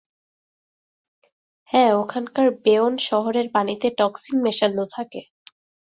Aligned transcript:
হ্যাঁ, 1.69 1.91
ওখানকার 1.95 2.47
বেয়োন 2.63 2.93
শহরের 3.09 3.47
পানিতে 3.53 3.87
টক্সিন 3.97 4.37
মেশানো 4.43 4.85
থাকে। 4.95 5.21